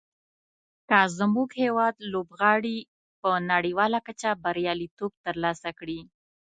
[0.89, 2.77] که زموږ هېواد لوبغاړي
[3.21, 5.99] په نړیواله کچه بریالیتوب تر لاسه کړي.